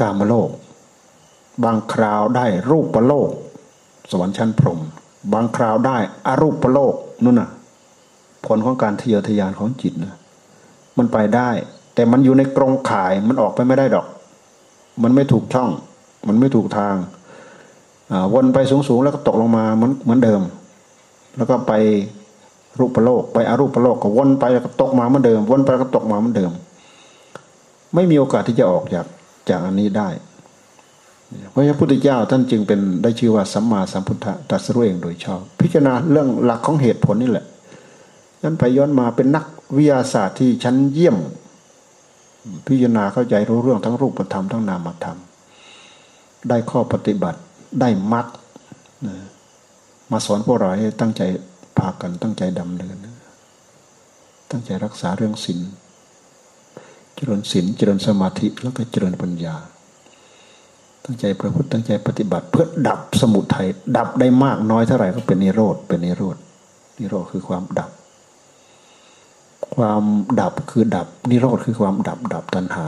[0.00, 0.50] กามโลก
[1.64, 3.30] บางคราวได้รูปะโลก
[4.10, 4.80] สวรรค์ชั้นพรหม
[5.32, 7.50] บางคราวได้อารูปโลกนู่นน่ะ
[8.46, 10.14] ผลของการทะเยอทะยานของจิตนะ
[10.98, 11.50] มันไปได้
[11.94, 14.06] แต่มันอยู่ในกรงข่ายมันออกไปไม่ได้ดอก
[15.02, 15.70] มันไม่ถูกช่อง
[16.28, 16.94] มันไม่ถูกทาง
[18.34, 20.42] วนไปสูงๆแล้วก็ตกลงมาเหมือนเหมือนเดิม
[21.36, 21.72] แล้วก็ไป
[22.78, 26.50] รูปโลก ไปอารูปโลกก็วนไปแล้วก็ตกมาเหมือนเดิม วนไปแล้วก็ตกมาเหมือนเดิม
[27.94, 29.06] ไม่มีโอกาสที่จะออกจาก
[29.50, 30.08] จากอันนี้ได้
[31.52, 37.46] พราะพระพุทธเจ้าท่านจึงเป็นได้ชื่อว่าสัมมาสัมพุทธะตรัสรู้เองโดยชอบ พิจารณาเรื่องหลักของเหตุผลนี่แหละ
[38.42, 39.44] ย้นไปย้อนมาเป็นนัก
[39.76, 41.16] วิทยาศาสตร์ที่ชั้นเยี่ยม
[42.66, 45.18] พิจารณาเข้าใจรู้เรื่องทั้งรูปธรรมทั้งนามธรรม
[46.48, 47.38] ได้ข้อปฏิบัติ
[47.80, 48.26] ได้มัด
[50.10, 51.22] มาสอนพวกเราให้ตั้งใจ
[51.78, 52.96] พากันตั้งใจดำเนิน
[54.50, 55.60] ตั้งใจรักษาเรื่องศีล
[57.14, 59.56] เจริญศีลเจริญสมาธิแล้วก็เจริญปัญญา
[61.04, 66.36] ตั้งใจประพฤติตั้งใจปฏิบัติ เพื่อดับสมุทัยดับได้มากน้อยเท่าไหร่ก็เป็นนิโรธเป็นนิโรธ
[66.98, 67.90] นิโรธคือความดับ
[69.76, 70.02] ความ
[70.40, 72.86] ดับคือดับนิโรธคือความดับดับตัณหา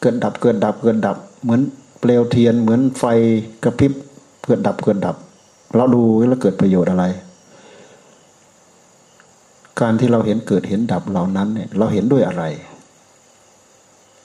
[0.00, 1.60] เกิดดับเกิดดับเกิดดับ เหมือน
[2.00, 3.04] เปลวเทียนเหมือนไฟ
[3.64, 3.92] กระพริบ
[4.44, 5.16] เกิดดับเกิดดับ
[5.74, 7.04] เราดูแล้วเกิดประโยชน์อะไร
[9.80, 12.44] การที่เราเห็นเกิดเห็นดับเหล่านั้นเนี่ยเราเห็นด้วยอะไร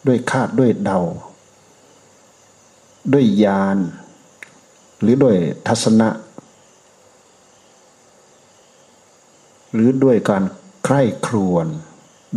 [0.08, 1.00] ด้วยคาดด้วยเดา
[3.12, 3.78] ด้วยญาณ
[5.02, 5.36] หรือด้วย
[5.68, 6.10] ทัศนะ
[9.74, 10.44] หรือด้วยการ
[10.86, 11.68] ใคร่ครวญ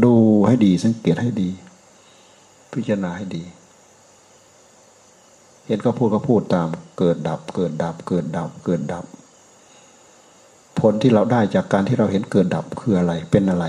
[0.05, 0.15] ดู
[0.47, 1.51] ให้ดีสังเกตให้ดี
[2.73, 3.45] พิจารณาให้ดี
[5.67, 9.05] เห็นก็พูดก็พูดตาม เกิดดับ เกิดดับ เกิดดับ เกิดดับ
[10.81, 13.67] ผลที่เราได้จากการที่เราเห็นเกิดดับคืออะไรเป็นอะไร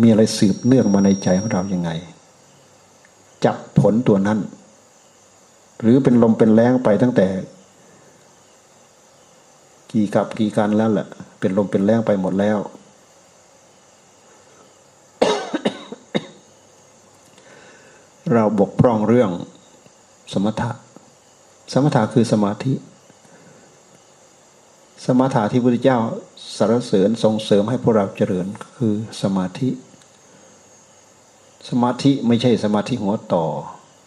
[0.00, 1.90] มีอะไรสืบเนื่องมาในใจของเรายังไง
[3.44, 4.38] จับผลตัวนั้น
[5.80, 7.28] หรือเป็นลมเป็นแรงไปตั้งแต่
[9.90, 11.06] กี่กับกี่การแล้วแหละ
[11.40, 12.58] เป็นลมเป็นแรงไปหมดแล้ว
[18.34, 19.30] เราบกพร่องเรื่อง
[20.32, 20.70] สมถะ
[21.72, 22.74] สมถะคือสมาธิ
[25.04, 25.98] สมถะที่พระพุทธเจ้า
[26.56, 29.68] สรรเสริญส่งเสริมให้พวกเราเจริญคือสมาธิ
[31.68, 33.44] สมาธิไม่ใช่สมาธิหัวต่อ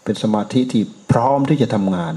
[0.03, 2.15] เป็นสมาธิที่พร้อมที่จะทำงาน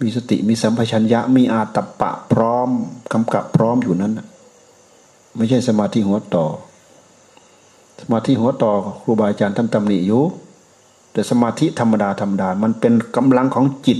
[0.00, 2.68] มีสติมีสัมปชัญญะมีอาตปะพร้อม
[3.12, 4.12] กำกับพร้อมอยู่นั้น
[5.36, 6.46] ไม่ใช่สมาธิหัวต่อ
[8.00, 8.72] สมาธิหัวต่อ
[9.02, 10.22] ครูบาอาจารย์ท่านตำหนิอยู่
[11.12, 13.98] แต่สมาธิธรรมดาธรรมดา มันเป็นกำลังของจิต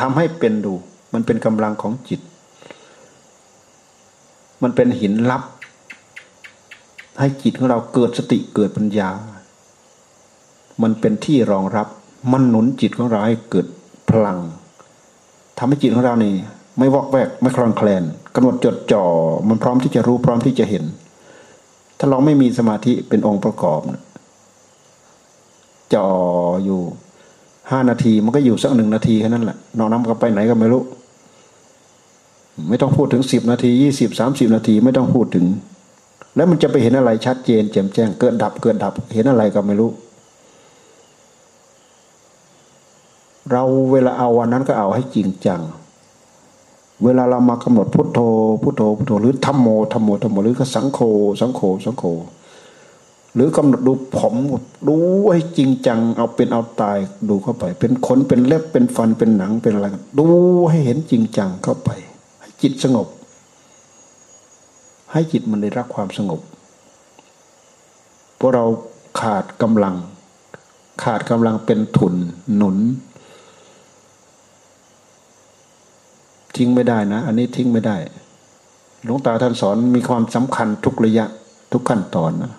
[0.00, 0.74] ทำให้เป็นดู
[1.12, 2.20] มันเป็นกำลังของจิต
[4.62, 5.42] มันเป็นหินลับ
[7.18, 9.10] ให้จิตของเราเกิดสติเกิดปัญญา
[10.82, 11.86] มันเป็นที่รองรับ
[12.32, 13.66] มันหนุนจิตของเราให้เกิด
[14.10, 14.38] พลัง
[15.58, 16.34] ทำให้จิตของเรานี่
[16.78, 18.02] ไม่วอกแวกไม่คลอนแคลน
[18.34, 19.04] กำหนดจดจ่อ
[19.48, 20.84] มันพร้อมที่จะรู้พร้อมที่จะเห็น
[21.98, 23.80] ถ้าเราไม่มีสมาธิเป็นองค์ประกอบ
[25.94, 26.06] จ่อ
[26.64, 26.80] อยู่
[27.70, 30.82] ห้านาทีมันก็อยู่สักหนึ่งนาทีแค่นั้นแหละนอกนั้นก็ไปไหนก็ไม่รู้
[32.68, 35.46] ไม่ต้องพูดถึงสิบนาทียี่สิบสามสิบนาทีไม่ต้องพูดถึง
[36.36, 39.90] แล้วมันจะไปเห็นอะไรชัดเจนแจ่มแจ้ง เกิดดับเกิดดับ เห็นอะไรก็ไม่รู้
[43.50, 45.60] เราเวลาเอาวันนั้นก็เอาให้จริงจัง
[47.04, 48.20] เวลาเรามากำหนดพุทโธ
[48.62, 51.00] พุทโธพุทโธหรือธรรมโมธรรมโมธรรมโมหรือก็สังโฆ
[51.40, 52.04] สังโฆสังโฆ
[53.34, 54.34] หรือกำหนดดูผม
[54.88, 54.96] ดู
[55.32, 59.86] ให้จริงจัง เอาเป็นเอาตายดูเข้าไป เป็นขนเป็นเล็บเป็นฟันเป็นหนังเป็นอะไร
[60.18, 60.26] ดู
[60.70, 61.90] ให้เห็นจริงจังเข้าไป
[62.40, 63.06] ให้จิตสงบ
[65.12, 66.40] ให้จิตมันได้รับความสงบ
[68.36, 68.64] เพราะเรา
[69.20, 69.96] ขาดกำลัง
[71.02, 72.14] ขาดกำลังเป็นทุน
[72.56, 72.76] หนุน
[76.56, 77.96] ทิ้งไม่ได้นะ อันนี้ทิ้งไม่ได้
[79.04, 81.26] หลวงตาท่านสอนมีความสำคัญทุกระยะ
[81.72, 82.52] ทุกขั้นตอนนะ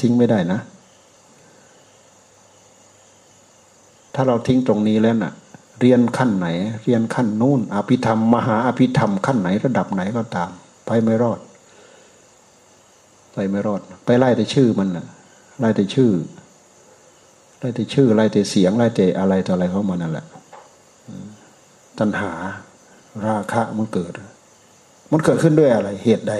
[0.00, 0.60] ทิ้งไม่ได้นะ
[4.14, 5.32] ถ้าเราทิ้งตรงนี้แล้วนะ่ะ
[5.80, 6.46] เรียนขั้นไหน
[6.84, 10.50] เรียนขั้นนู่นอภิธรรม มหาอภิธรรมขั้นไหนระดับไหนก็ตาม
[10.86, 11.40] ไปไม่รอด
[13.32, 15.06] ไปไม่รอด ไปไล่แต่ชื่อมันนะ
[15.58, 16.10] ไล่แต่ชื่อ
[17.58, 20.26] ไล่แต่ชื่อไล่แต่เสียงไล่แต่อะไรต่ออะไรเข้ามานั่นแหละ
[21.98, 22.32] ตัณหา
[23.26, 24.12] ราคะมันเกิด
[25.10, 26.34] มันเกิดขึ้นด้วยอะไร เหตุใด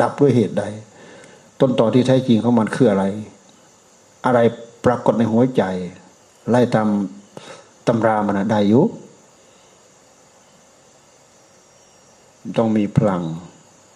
[0.00, 0.64] ดับด้วยเหตุใด
[1.60, 3.04] ต้นต่อที่แท้จริงของมันคืออะไร
[4.26, 4.38] อะไร
[4.84, 5.62] ปรากฏในหัวใจ
[6.50, 6.88] ไล่ตาม
[7.86, 8.82] ตำรามันได้ยุ
[12.58, 13.22] ต้องมีพลัง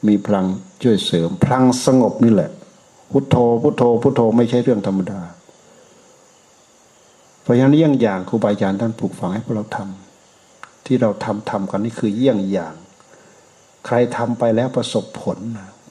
[0.08, 0.46] มีพลัง
[0.82, 2.50] ช่วยเสริม พลังสงบนี่แหละ
[3.10, 5.20] พุทโธ พุทโธ พุทโธไม่ใช่เรื่องธรรมดา
[7.42, 10.05] เพราะฉะนั้นเยี่ยงอย่างครูบาอาจารย์ท่านปลูกฝังให้พวกเราทำ
[10.86, 12.74] ที่เราทำทำกันนี่คือเยี่ยงอย่าง
[13.86, 15.38] ใครทำไปแล้วประสบผล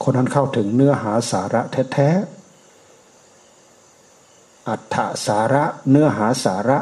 [0.02, 6.80] คนนั้นเข้าถึงเนื้อหาสาระแท้ๆ อัฏฐสาระเนื้อหาสาระ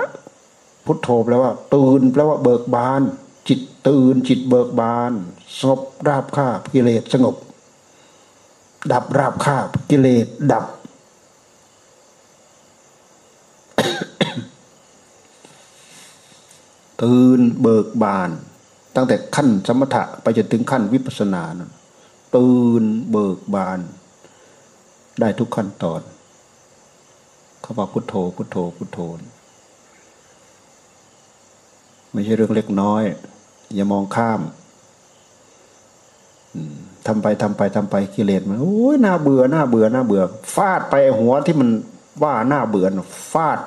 [0.85, 3.03] พุทโธแปลว่า ตื่นแปลว่าเบิกบาน
[3.48, 5.12] จิตตื่นจิตเบิกบาน
[5.59, 7.37] สงบราบคาบกิเลสสงบ
[8.92, 10.64] ดับราบคาบกิเลสดับ
[17.02, 18.30] ตื่นเบิกบาน
[18.96, 21.70] ตั้งแต่ขั้นสมถะไปจนถึงขั้นวิปัสสนานะ
[22.37, 23.80] ตื่นเบิกบาน
[25.20, 26.00] ได้ทุกขั้นตอน
[27.62, 28.98] เขาบอกพุทโธพุทโธพุทโธ
[32.12, 33.02] ไม่ใช่เรื่องเล็กน้อย
[33.74, 34.40] อย่ามองข้าม
[37.07, 40.22] ทำไปทำไปทำไปกิเลสมันโอ้ยน่าเบื่อน่าเบื่อน่าเบื่อ
[40.54, 41.68] ฟาดไปหัวที่มัน
[42.22, 42.87] ว่าน่าเบื่อ
[43.33, 43.59] ฟาด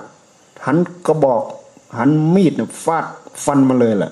[0.66, 1.44] หันกระบอก
[1.96, 3.06] หันมีดฟาด
[3.46, 4.12] ฟันมาเลยแหละ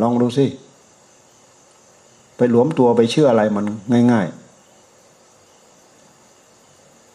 [0.00, 0.46] ลองดูสิ
[2.36, 3.64] ไปหลวมตัวไปเชื่ออะไรมัน
[4.12, 4.38] ง่าย ๆ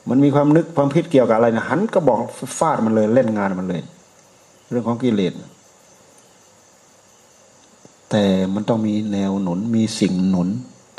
[0.09, 2.19] มันมีความนึกความคิดเกี่ยวกับอะไรนะหันก็บอก
[2.57, 3.81] ฟาดมันเลยเล่นงานมันเลย
[4.69, 5.33] เรื่องของกิเลส
[8.09, 8.23] แต่
[8.53, 10.49] มันต้องมีแนวหนุนมีสิ่งหนุน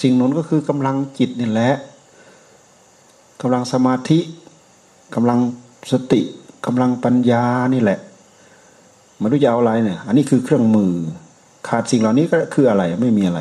[0.03, 1.71] สิ่งหนุนก็คือกำลังจิตนี่แหละ
[3.41, 4.19] กำลังสมาธิ
[5.15, 5.39] กำลัง
[5.93, 6.21] สติ
[6.67, 7.99] กำลังปัญญานี่แหละ
[9.21, 10.93] มันรู้จะเอาอะไรเนี่ย อันนี้คือเครื่องมือ
[11.69, 13.41] ขาดสิ่งเหล่านี้ก็คืออะไรไม่มีอะไร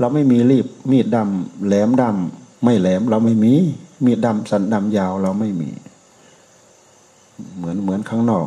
[0.00, 3.52] เราไม่มีรีบมีดดำแหลมดำไม่แหลมเราไม่มี
[4.04, 5.70] มีดดำสันดำยาวเราไม่มี
[7.56, 8.46] เหมือนเหมือนข้างนอก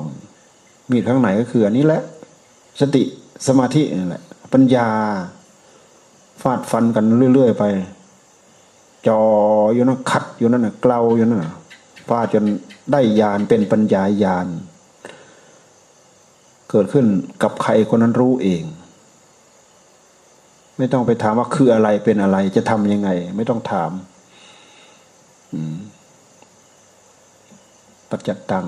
[0.91, 2.01] มีดข้างไหนก็คืออันนี้แหละ
[2.79, 3.03] สติ
[3.47, 4.87] สมาธินี่แหละ ปัญญา
[6.41, 7.63] ฟาดฟันกันเรื่อยๆไป
[9.07, 9.21] จอ
[9.73, 11.53] อยู่นั่นขัดอยู่นั่นน่ะเกลาอยู่นั่นน่ะ
[12.07, 12.43] ฟาจน
[12.91, 14.47] ได้ญาณเป็นปัญญาญาณ
[16.69, 17.05] เกิดขึ้น
[17.43, 18.63] กับใครคนนั้นรู้เอง
[20.77, 23.91] ไม่ต้องไปถามว่าคืออะไรเป็นอะไรจะทำยังไง ไม่ต้องถาม
[28.09, 28.67] ปัจจตัง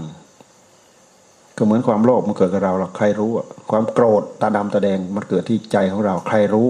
[1.57, 3.31] ก็เหมือนความโลภมันเกิดกับเราหรอกใครรู้
[3.71, 6.67] ความโกรธตาดำตาแดงมันเกิดที่ใจของเรา ใครรู้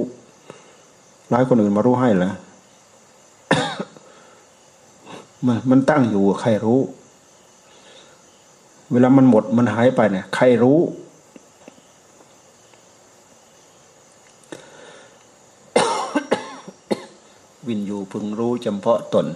[1.33, 2.33] ร้ายคนอื่นมารู้ให้เหรอ
[5.45, 6.81] มันมันตั้งอยู่ใครรู้
[8.91, 10.79] เวลามันหมดมันหายไปเนี่ยใครรู้
[17.67, 19.27] วินยูพึงรู้จำเพาะตน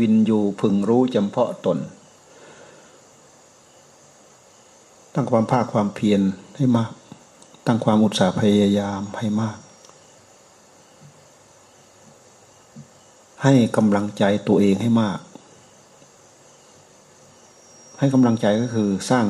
[0.00, 1.78] วินยูพึงรู้จำเพาะตน
[5.14, 6.20] ตั้งความภาคความเพียร
[6.56, 6.90] ให้มาก
[7.66, 9.58] ตั้งความอุตสาห์พยายามให้มาก
[13.42, 15.20] ให้กำลังใจตัวเองให้มาก
[17.98, 19.26] ให้กำลังใจก็คือสร้าง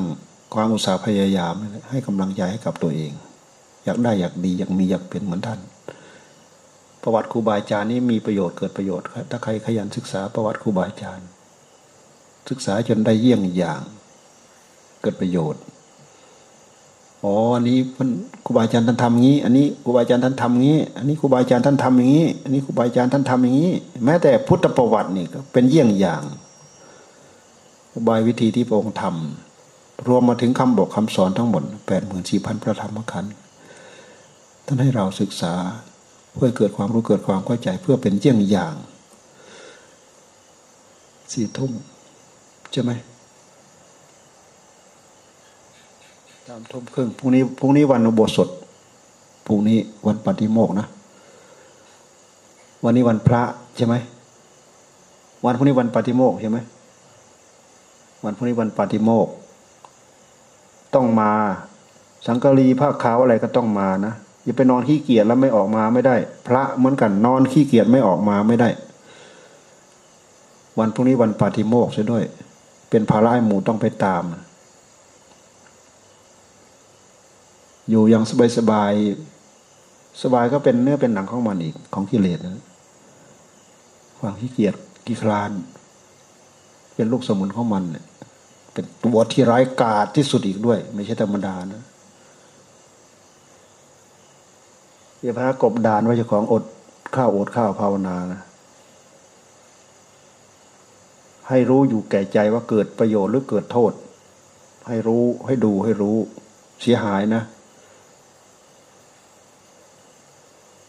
[0.54, 1.54] ความอุตสาห์พยายาม
[1.90, 3.12] ให้กำลังใจให้กับตัวเอง
[3.84, 5.60] อยากได้อยากดีอยากมีอยากเป็นเหมือนท่าน
[7.02, 11.28] ประวัติครูบาอาจารย์นี้มีประโยชน์เกิดประโยชน์ถ้าใครขยันศึกษาประวัติครูบาอาจารย์
[12.50, 13.82] ศึกษาจนได้เยี่ยงอย่าง
[15.02, 15.62] เกิดประโยชน์
[17.24, 17.78] อ๋ออันนี้
[18.44, 23.70] ครูบาอาจารย์ท่านทำงี้ อันนี้ครูบาอาจารย์ท่านทำงี้ อันนี้ครูบาอาจารย์ท่านทำอย่างนี้ อันนี้ครูบาอาจารย์ท่านทำอย่างนี้
[24.04, 26.22] แม้แต่พุทธประวัตินี่ก็เป็นเยี่ยงอย่าง
[27.92, 33.32] อุบายวิธีที่พระองค์ทำรวมมาถึงคำบอกคำสอนทั้งหมดแปดหมื่นสี่พันพระธรรมขันธ์
[34.66, 35.52] ท่านให้เราศึกษา
[36.34, 38.74] เพื่อเกิดความรู้เกิดความเข้าใจเพื่อเป็นเยี่ยงอย่าง
[41.32, 41.72] สี่ทุ่ม
[42.72, 42.90] ใช่ไหม
[46.50, 48.48] สามทุ่มครึ่งพรุ่งนี้พรุ่งนี้วันอุโบสถ
[49.46, 50.86] พรุ่งนี้วันปฏิโมกนะ
[52.84, 53.42] วันนี้วันพระ
[53.76, 53.94] ใช่ไหม
[55.44, 56.58] วันพรุ่งนี้วันปฏิโมกใช่ไหม
[58.24, 59.28] วันพรุ่งนี้วันปฏิโมก
[60.94, 61.30] ต้องมา
[62.26, 64.12] สังกะรีผ้าขาวอะไรก็ต้องมานะ
[64.44, 68.68] อย่าไปนอนขี้เกียจแล้วไม่ออกมาไม่ได้ พระเหมือนกันนอนขี้เกียจไม่ออกมาไม่ได้
[70.78, 72.24] วันพรุ่งนี้วันปฏิโมกใช่ด้วย
[72.90, 74.24] เป็นภาระหมู่ต้องไปตาม
[77.90, 78.92] อยู่อย่างสบายสบาย
[80.22, 82.64] สบายก็เป็นเนื้อเป็นหนังของมันอีกของกิเลสนะ
[84.18, 84.74] ความขี้เกียจ
[85.06, 85.50] ขี้คลาน
[86.94, 88.04] เป็นลูกสมุนของมันเนี่ย
[88.72, 91.82] เป็นตัวที่ร้ายกาจที่สุดอีกด้วย ไม่ใช่ธรรมดานะ
[95.22, 96.64] อย่าพากบดานไว้เจ้าของอด
[97.16, 98.40] ข้าวอดข้าวภาวนานะ
[101.48, 103.92] ให้รู้อยู่แก่ใจว่าเกิดประโยชน์หรือเกิดโทษ
[104.88, 106.16] ให้รู้ให้ดูให้รู้
[106.82, 107.42] เสียหายนะ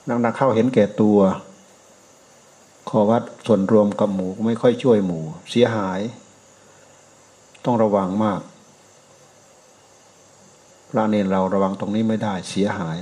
[0.09, 1.19] นักๆเข้าเห็นแก่ตัว
[2.89, 5.19] ขอวัดส่วนรวมกับหมูไม่ค่อยช่วยหมู
[5.51, 5.99] เสียหาย
[7.65, 8.41] ต้องระวังมาก
[10.89, 12.97] พระเนรเราระวังตรงนี้ไม่ได้เสียหาย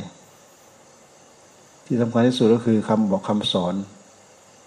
[1.86, 3.76] ที่สำคัญที่สุดก็คือคำบอกคำสอน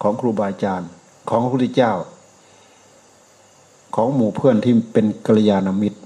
[0.02, 0.90] ของครูบาอาจารย์
[1.28, 1.92] ของพระพุทธเจ้า
[3.96, 6.00] ของหมู่เพื่อนที่เป็นกัลยาณมิตร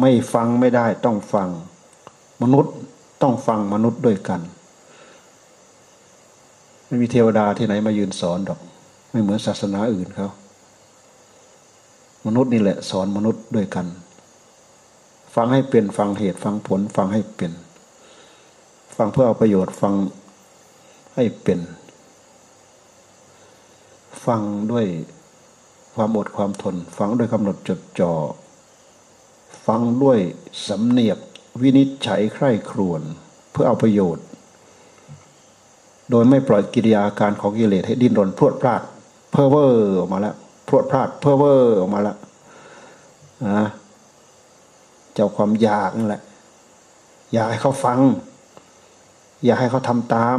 [0.00, 1.48] ไม่ฟังไม่ได้ต้องฟัง
[2.42, 2.74] มนุษย์
[3.22, 4.40] ต้องฟังมนุษย์ด้วยกัน
[6.88, 8.58] ไม่มีเทวดาที่ไหนมายืนสอนดอก
[9.10, 10.28] ไม่เหมือนศาสนาอื่นเขา
[12.26, 13.86] มนุษย์นี่แหละสอนมนุษย์ด้วยกัน
[15.34, 17.52] ฟังให้เป็นฟังเหตุฟังผล ฟังให้เป็น
[18.96, 19.94] ฟังเพื่อเอาประโยชน์ฟัง
[21.14, 21.60] ให้เป็น
[24.26, 24.86] ฟังด้วย
[25.94, 28.12] ความอดความทน ฟังด้วยกำหนดจดจอ่อ
[29.66, 30.18] ฟังด้วย
[30.66, 31.18] สำเหนียก
[31.62, 33.02] วินิจฉัยใคร่ครวญ
[33.52, 34.24] เพื่อเอาประโยชน์
[36.10, 38.82] โดยไม่ปล่อยกิริยาการของกิเลสให้ดิ้นรนพรวดพราด
[39.30, 40.34] เพ้อเวอร์ออกมาแล้ว
[40.68, 42.16] พรวดพราด เพ้อเวอร์ออกมาแล้ว
[43.46, 43.68] นะ
[45.14, 46.22] เจ้าความอยากนั่นแหละ
[47.32, 47.98] อยากให้เขาฟัง
[49.44, 50.38] อยากให้เขาทำตาม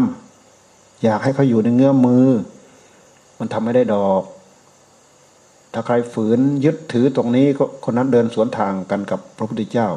[1.04, 2.28] อยากให้เขาอยู่ในเงื้อมมือ
[3.40, 4.24] มันทำไม่ได้ดอก
[5.74, 9.88] ถ้าใครฝืนยึดถือตรงนี้ก็คนนั้นเดินสวนทางกันกับพระพุทธเจ้า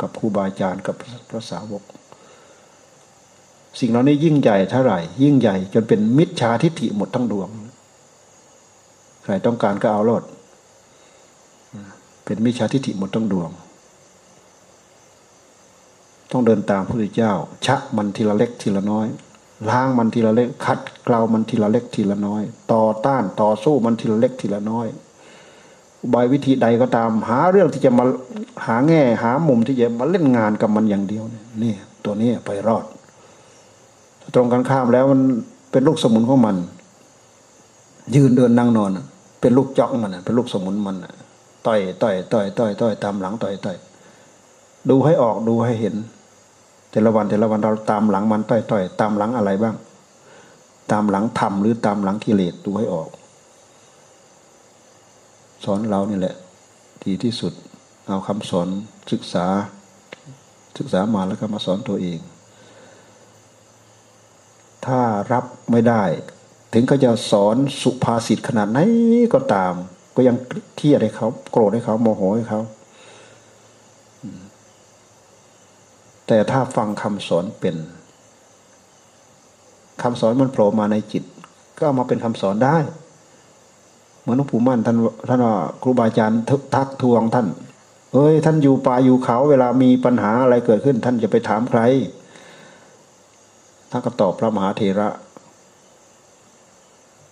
[0.00, 0.94] กับครูบาอาจารย์กับ
[1.28, 1.82] พระสาวก
[3.80, 7.48] สิ่งเหล่านี้ยิ่งใหญ่เท่าไหร่ ยิ่งใหญ่จนเป็นมิจฉาทิฏฐิหมดทั้งดวง
[9.22, 10.22] ใครต้องการก็เอารอด
[12.24, 13.50] เป็นมิจฉาทิฏฐิหมดทั้งดวง
[16.30, 17.32] ต้องเดินตามพระพุทธเจ้า
[17.66, 19.06] ชะมันทีละเล็กทีละน้อย
[19.68, 24.86] ล้างมันทีละเล็กคัดเกลามันทีละเล็กทีละน้อย ต่อต้านต่อสู้มันทีละเล็กทีละน้อย
[26.12, 28.04] บายวิธีใดก็ตาม หาเรื่องที่จะมา
[28.66, 31.24] หาแง่หามุมที่จะมาเล่นงานกับมันอย่างเดียว
[31.62, 31.74] นี่
[32.04, 32.84] ตัวนี้ไปรอด
[34.34, 35.20] ตรงกันข้ามแล้วมัน
[35.72, 36.56] เป็นลูกสมุนของมัน
[38.14, 38.90] ยืนเดินนั่งนอน
[39.40, 40.96] เป็นลูกจ้องมันเป็นลูกสมุนมัน
[41.66, 43.76] ต่อยต่อยต่อยต่อยต่อยตามหลังต่อยต่อย
[44.90, 45.94] ดูให้ออกดูให้เห็น
[46.90, 49.74] แต่ละวันแต่ละวันเราตามหลังมันต่อยต่อยตามหลังอะไรบ้าง
[50.92, 53.08] ตามหลังธรรมหรือตามหลังกิเลสดูให้ออก
[55.64, 56.34] สอนเรานี่แหละ
[57.04, 57.52] ดีที่สุด
[58.08, 58.68] เอาคำสอน
[59.12, 59.46] ศึกษา
[60.78, 62.18] ศึกษามาแล้วก็มาสอนตัวเอง
[64.86, 65.00] ถ้า
[65.32, 66.02] รับไม่ได้
[66.72, 68.78] ถึงเขาจะสอนสุภาษิตขนาดไหน
[69.34, 69.74] ก็ตาม
[70.16, 70.36] ก็ยัง
[70.76, 72.60] เครียดให้เขาโกรธให้เขาโมโหให้เขา
[76.26, 77.76] แต่ถ้าฟังคำสอนเป็น
[80.02, 81.24] คำสอนมันโผล่มาในจิต
[81.76, 82.76] ก็เอามาเป็นคำสอนได้
[84.20, 84.96] เหมือนหลวงปู่มั่นท่าน
[85.28, 85.40] ท่าน
[85.82, 86.40] ครูบาอาจารย์
[86.74, 87.46] ทักทวงท่าน
[88.12, 91.80] เอ้ย ท่านอยู่ป่าอยู่เขา เวลามีปัญหาอะไรเกิดขึ้น ท่านจะไปถามใคร
[93.90, 95.08] ท่านก็ตอบพระมหาเถระ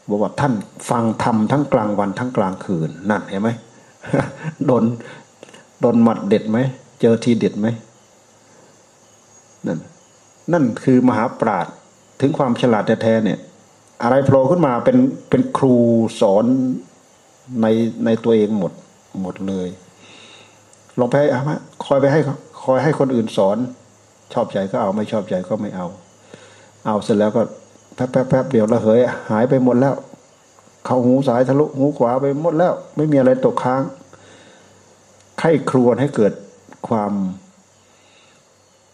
[0.09, 0.53] บอกว่าท่าน
[0.91, 3.51] ฟังธรรมทั้งกลางวันทั้งกลางคืนนั่นเห็นไหม
[4.67, 4.85] โดน
[5.81, 6.59] โดนหมัดเด็ดไหม
[7.01, 7.67] เจอทีเด็ดไหม
[9.67, 9.79] นั่น
[10.53, 11.67] นั่นคือมหาปราด
[12.21, 13.39] ถึงความฉลาดแท้ๆเนี่ย
[14.03, 14.97] อะไรโผล่ขึ้นมาเป็น
[15.31, 15.75] เป็นครู
[16.21, 16.45] สอน
[17.63, 17.67] ใน
[18.05, 18.73] ในตัวเองหมด
[19.23, 19.69] หมดเลย
[20.99, 22.21] ลองไปเอามาคอยไปให้
[22.65, 23.57] คอยให้คนอื่นสอน
[24.33, 25.87] ชอบใจก็เอาไม่ชอบใจก็ไม่เอา
[26.85, 27.43] เอาเสร็จแล้วก็
[27.95, 29.95] แป๊บแป๊บแป๊บเดียวระเหยหายไปหมดแล้ว
[30.85, 33.83] เข้าหูซ้ายทะลุหูขวาไปหมดแล้ว ไม่มีอะไรตกค้าง
[35.39, 36.33] ไข้ครวนให้เกิด
[36.89, 37.13] ความ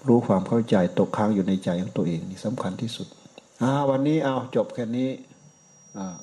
[0.09, 3.07] รู้ความเข้าใจตกค้างอยู่ในใจของตัวเองนี่สำคัญที่สุด
[3.63, 5.09] อ่าวันนี้เอาจบแค่นี้
[5.99, 6.19] อ่า